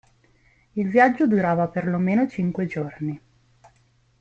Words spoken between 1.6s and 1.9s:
per